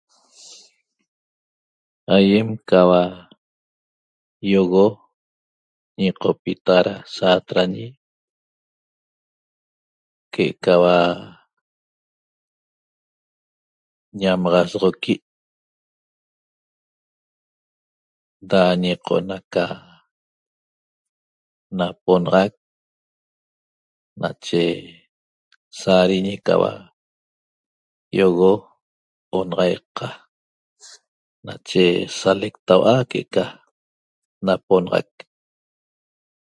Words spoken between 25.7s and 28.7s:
sareñe ca yoxo